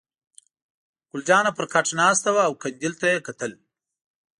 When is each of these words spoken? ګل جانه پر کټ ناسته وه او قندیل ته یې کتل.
ګل 1.09 1.21
جانه 1.27 1.51
پر 1.57 1.65
کټ 1.73 1.87
ناسته 1.99 2.29
وه 2.35 2.43
او 2.47 2.53
قندیل 2.61 2.93
ته 3.01 3.05
یې 3.11 3.25
کتل. 3.27 3.51